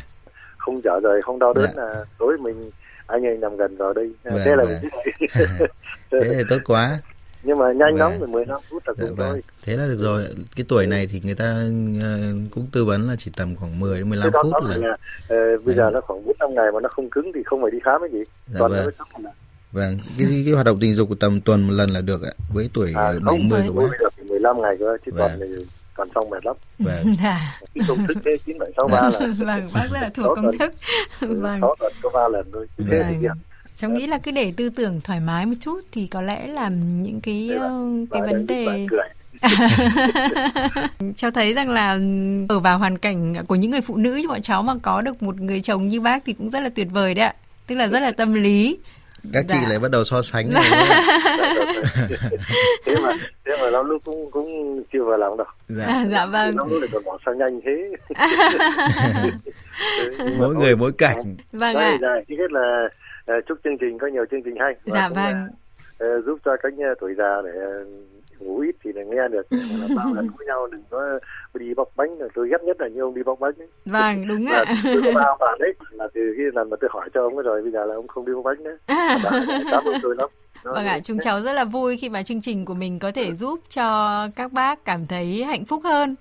[0.57, 1.83] không trở rời không đau đớn Dạ.
[1.83, 2.69] là tối mình
[3.07, 4.81] anh ấy nằm gần vào đây Vâng, thế là vâng.
[5.19, 5.29] mình
[6.11, 6.99] thế thì tốt quá
[7.43, 8.19] nhưng mà nhanh lắm Vâng.
[8.19, 9.29] rồi 15 phút là dạ, cùng vâng.
[9.29, 10.25] thôi thế là được rồi
[10.55, 11.45] cái tuổi này thì người ta
[12.01, 12.17] ờ,
[12.51, 14.95] cũng tư vấn là chỉ tầm khoảng 10 đến 15 Cái đó phút là là
[15.27, 17.71] ờ, bây giờ nó khoảng bốn năm ngày mà nó không cứng thì không phải
[17.71, 18.85] đi khám cái gì Dạ còn vâng.
[19.23, 19.31] là
[19.71, 22.21] vâng cái, cái, cái hoạt động tình dục của tầm tuần một lần là được
[22.23, 24.97] ạ với tuổi à, ờ, không 70 của bây bác giờ thì 15 ngày cơ
[25.05, 25.31] chứ Vâng.
[25.31, 27.59] còn thì còn xong mệt lắm vâng Dạ.
[27.75, 30.57] cái công thức thế chín bảy sáu ba là vâng, bác rất là thuộc công
[30.57, 30.73] thức.
[31.19, 31.57] vâng.
[31.61, 33.37] sáu tuần có ba lần thôi thế thì Vâng.
[33.81, 36.69] Cháu nghĩ là cứ để tư tưởng thoải mái một chút thì có lẽ là
[37.03, 38.87] những cái ờ, cái vấn đề
[41.15, 41.99] cháu thấy rằng là
[42.49, 45.23] ở vào hoàn cảnh của những người phụ nữ như bọn cháu mà có được
[45.23, 47.33] một người chồng như bác thì cũng rất là tuyệt vời đấy ạ.
[47.67, 48.77] Tức là rất là tâm lý.
[49.33, 49.69] các chị Dạ.
[49.69, 50.63] lại bắt đầu so sánh rồi
[52.85, 53.11] thế mà
[53.45, 55.85] thế mà lắm lúc cũng cũng chưa vào lòng đâu dạ.
[55.85, 56.55] À, dạ vâng.
[56.57, 57.91] lắm lúc lại còn bỏ sao nhanh thế
[60.37, 61.97] mỗi người mỗi cảnh Vâng Đấy, ạ.
[62.01, 62.87] dạ, trước hết là
[63.47, 65.33] chúc chương trình có nhiều chương trình hay và Dạ vâng.
[65.33, 65.47] là,
[65.97, 67.85] ờ, giúp cho các nhà tuổi già để ờ,
[68.39, 69.47] ngủ ít thì là nghe được
[69.95, 71.19] sao gần với nhau đừng có
[71.53, 73.67] đi bóc bánh tôi ghét nhất là như ông đi bóc bánh ấy.
[73.85, 74.75] Vâng, đúng là ạ.
[74.83, 77.43] tôi có bao bạn đấy là từ khi lần mà tôi hỏi cho ông ấy
[77.43, 79.17] rồi bây giờ là ông không đi bóc bánh nữa À.
[79.71, 80.29] Cảm ơn tôi lắm
[80.63, 83.33] Vâng ạ, chúng cháu rất là vui khi mà chương trình của mình có thể
[83.33, 86.15] giúp cho các bác cảm thấy hạnh phúc hơn.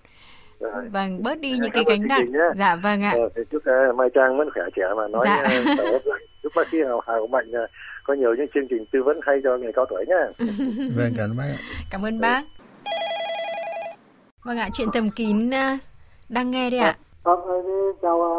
[0.61, 0.85] Rồi.
[0.93, 2.33] Vâng, bớt đi những Cảm cái gánh nặng.
[2.57, 3.13] Dạ vâng ạ.
[3.35, 5.43] Ờ, chúc ờ, Mai Trang vẫn khỏe trẻ mà nói Dạ.
[5.79, 6.19] ờ, lắm.
[6.49, 7.67] Chúc bác sĩ Hào Hào Mạnh ờ,
[8.05, 10.27] có nhiều những chương trình tư vấn hay cho người cao tuổi nhá.
[10.97, 11.45] vâng cảm ơn bác.
[11.91, 12.43] Cảm ơn bác.
[14.45, 15.79] Vâng ạ, chuyện tầm kín à,
[16.29, 16.97] đang nghe đây ạ.
[17.23, 17.41] Vâng,
[18.03, 18.31] chào ờ,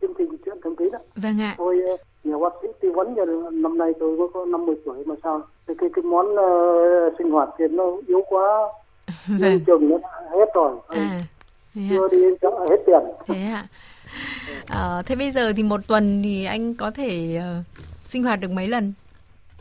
[0.00, 0.98] chương trình chuyện thầm kín ạ.
[1.16, 1.54] Vâng ạ.
[1.58, 1.76] Tôi
[2.24, 5.42] nhờ bác sĩ tư vấn cho năm nay tôi có- có 50 tuổi mà sao
[5.66, 6.46] cái cái, cái món ờ,
[7.18, 8.42] sinh hoạt thì nó yếu quá,
[9.40, 9.60] Vâng.
[9.66, 9.96] trường nó
[10.38, 11.20] hết rồi, À.
[11.90, 13.00] Chưa đi chợ hết tiền.
[13.26, 13.66] Thế ạ.
[14.68, 17.62] Ờ, thế bây giờ thì một tuần thì anh có thể ờ,
[18.04, 18.92] sinh hoạt được mấy lần?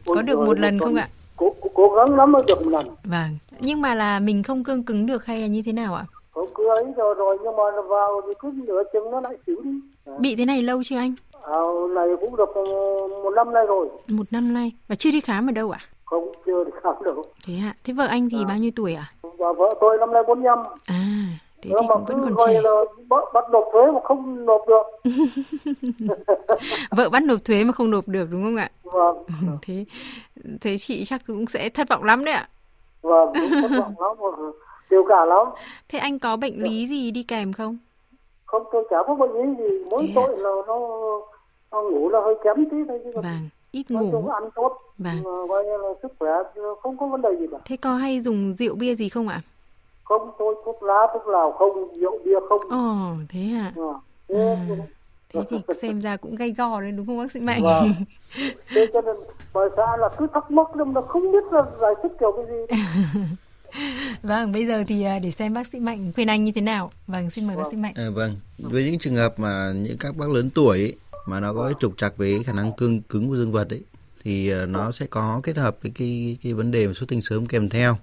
[0.05, 1.09] Có Ôi được một lần không ạ?
[1.35, 2.85] Cố, cố, cố gắng lắm mới được một lần.
[3.03, 3.38] Vâng.
[3.59, 6.05] Nhưng mà là mình không cương cứng được hay là như thế nào ạ?
[6.31, 9.38] Có cứ ấy rồi rồi nhưng mà nó vào thì cứ nửa chừng nó lại
[9.47, 9.71] xỉu đi.
[10.19, 11.13] Bị thế này lâu chưa anh?
[11.43, 11.59] À,
[11.95, 12.63] này cũng được ờ,
[13.23, 15.79] một năm nay rồi, Một năm nay và chưa đi khám ở đâu ạ?
[16.05, 17.15] không chưa được khám được.
[17.47, 17.75] Thế ạ.
[17.83, 19.12] Thế vợ anh thì bao nhiêu tuổi ạ?
[19.21, 20.59] Và vợ tôi năm nay 45.
[20.85, 21.27] À,
[21.62, 22.62] thế thì cũng vẫn còn trẻ.
[22.62, 22.72] là
[23.10, 24.84] bắt, bắt nộp thuế mà không nộp được.
[26.91, 28.69] Vợ bắt nộp thuế mà không nộp được đúng không ạ?
[28.84, 29.17] Vâng.
[29.62, 29.86] thế
[30.62, 32.50] thế chị chắc cũng sẽ thất vọng lắm đấy ạ.
[33.02, 34.34] Vâng, thất vọng lắm,
[34.89, 35.48] tiêu cả lắm.
[35.89, 37.78] Thế anh có bệnh lý gì đi kèm không?
[38.45, 39.84] Không, tôi chả có bệnh lý gì.
[39.89, 40.28] Mỗi Thế à?
[40.38, 40.80] là nó,
[41.72, 43.00] nó ngủ là hơi kém tí thôi.
[43.04, 44.28] Chứ Vâng, ít chung ngủ.
[44.28, 44.78] ăn tốt.
[44.98, 45.24] Vâng.
[45.50, 46.32] Coi như là sức khỏe
[46.82, 47.58] không có vấn đề gì cả.
[47.65, 49.41] Thế có hay dùng rượu bia gì không ạ?
[50.10, 52.62] Không, tôi thuốc lá, thuốc lào không, rượu bia không.
[52.69, 53.74] Ồ, thế ạ.
[53.76, 53.93] À.
[54.30, 57.63] Thế, À, thế thì xem ra cũng gay go đấy đúng không bác sĩ Mạnh?
[57.63, 57.93] Vâng.
[58.76, 59.15] thế cho nên
[59.54, 62.45] bà xã là cứ thắc mắc nhưng mà không biết là giải thích kiểu cái
[62.45, 62.84] gì.
[64.24, 66.91] vâng bây giờ thì à, để xem bác sĩ mạnh khuyên anh như thế nào
[67.08, 70.15] vâng xin mời bác sĩ mạnh à, vâng với những trường hợp mà những các
[70.17, 70.95] bác lớn tuổi ấy,
[71.26, 73.84] mà nó có cái trục trặc với khả năng cương cứng của dương vật ấy
[74.24, 77.45] thì uh, nó sẽ có kết hợp với cái cái vấn đề xuất tinh sớm
[77.45, 77.98] kèm theo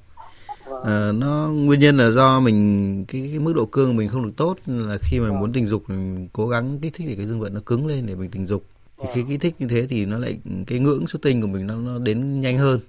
[0.86, 4.32] uh, nó nguyên nhân là do mình cái, cái mức độ cương mình không được
[4.36, 7.40] tốt là khi mà muốn tình dục mình cố gắng kích thích để cái dương
[7.40, 8.64] vật nó cứng lên để mình tình dục.
[8.98, 11.66] Thì khi kích thích như thế thì nó lại cái ngưỡng xuất tinh của mình
[11.66, 12.80] nó nó đến nhanh hơn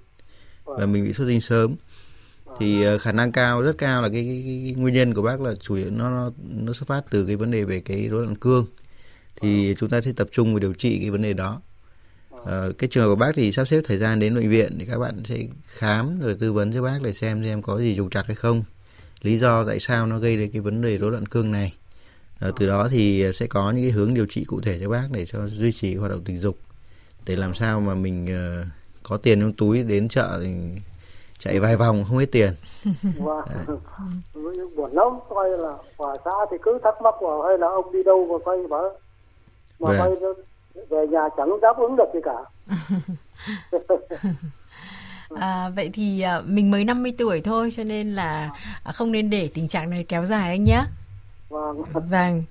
[0.64, 1.74] và mình bị xuất tinh sớm.
[2.60, 5.22] Thì uh, khả năng cao rất cao là cái, cái, cái, cái nguyên nhân của
[5.22, 8.08] bác là chủ yếu nó nó nó xuất phát từ cái vấn đề về cái
[8.08, 8.66] rối loạn cương.
[9.40, 11.60] Thì chúng ta sẽ tập trung vào điều trị cái vấn đề đó
[12.44, 14.86] Ờ, cái trường hợp của bác thì sắp xếp thời gian đến bệnh viện thì
[14.86, 18.10] các bạn sẽ khám rồi tư vấn cho bác để xem xem có gì trục
[18.10, 18.62] trặc hay không.
[19.22, 21.74] Lý do tại sao nó gây đến cái vấn đề rối loạn cương này.
[22.40, 25.04] À, từ đó thì sẽ có những cái hướng điều trị cụ thể cho bác
[25.12, 26.56] để cho duy trì hoạt động tình dục.
[27.26, 28.66] Để làm sao mà mình uh,
[29.02, 30.54] có tiền trong túi đến chợ thì
[31.38, 32.52] chạy vài vòng không hết tiền.
[33.18, 33.42] Và
[34.76, 38.02] buồn lắm coi là hòa xã thì cứ thắc mắc vào hay là ông đi
[38.02, 38.98] đâu mà quay bảo
[39.78, 40.10] mà quay
[40.74, 42.36] về nhà chẳng đáp ứng được gì cả
[45.36, 48.50] À, vậy thì à, mình mới 50 tuổi thôi cho nên là
[48.84, 50.84] à, không nên để tình trạng này kéo dài anh nhé.
[51.48, 51.82] Vâng.
[51.92, 52.42] Vâng.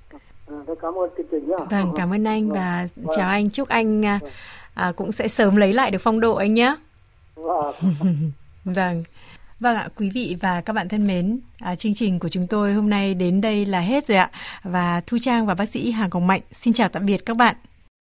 [0.46, 1.56] À, cảm ơn chương trình nhá.
[1.70, 3.06] Vâng, cảm ơn anh và vâng.
[3.16, 3.50] chào anh.
[3.50, 4.20] Chúc anh à,
[4.74, 6.74] à, cũng sẽ sớm lấy lại được phong độ anh nhé.
[7.34, 7.74] Vâng.
[8.64, 9.04] vâng.
[9.60, 12.72] Vâng ạ, quý vị và các bạn thân mến, à, chương trình của chúng tôi
[12.72, 14.30] hôm nay đến đây là hết rồi ạ.
[14.62, 17.56] Và Thu Trang và bác sĩ Hà Ngọc Mạnh xin chào tạm biệt các bạn.